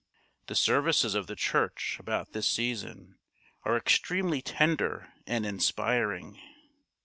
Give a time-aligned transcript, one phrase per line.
[0.47, 3.19] The services of the church about this season
[3.61, 6.41] are extremely tender and inspiring.